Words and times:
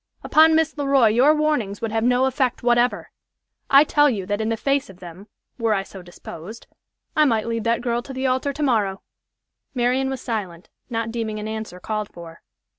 Upon 0.23 0.55
Miss 0.55 0.75
Le 0.79 0.87
Roy 0.87 1.09
your 1.09 1.35
warnings 1.35 1.79
would 1.79 1.91
have 1.91 2.03
no 2.03 2.25
effect 2.25 2.63
whatever. 2.63 3.11
I 3.69 3.83
tell 3.83 4.09
you 4.09 4.25
that 4.25 4.41
in 4.41 4.49
the 4.49 4.57
face 4.57 4.89
of 4.89 4.99
them 4.99 5.27
(were 5.59 5.75
I 5.75 5.83
so 5.83 6.01
disposed), 6.01 6.65
I 7.15 7.23
might 7.23 7.45
lead 7.45 7.65
that 7.65 7.81
girl 7.81 8.01
to 8.01 8.11
the 8.13 8.25
altar 8.25 8.51
to 8.51 8.63
morrow." 8.63 9.03
Marian 9.75 10.09
was 10.09 10.19
silent, 10.19 10.69
not 10.89 11.11
deeming 11.11 11.37
an 11.37 11.47
answer 11.47 11.79
called 11.79 12.09
for. 12.09 12.41